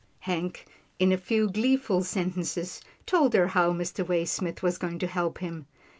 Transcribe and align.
Hank, 0.21 0.65
in 0.97 1.11
a 1.11 1.17
few 1.19 1.47
gleeful 1.47 2.03
sentences, 2.03 2.81
told 3.05 3.35
her 3.35 3.49
how 3.49 3.71
Mr. 3.71 4.03
Waysmith 4.03 4.63
was 4.63 4.79
going 4.79 4.97
to 4.97 5.05
help 5.05 5.37
him. 5.37 5.67